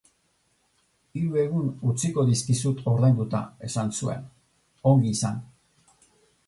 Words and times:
Hiru 1.19 1.37
egun 1.41 1.67
utziko 1.91 2.25
dizkizut 2.31 2.81
ordainduta, 2.93 3.43
esan 3.69 3.93
zuen, 4.01 4.29
ongi 4.95 5.17
izan. 5.19 5.41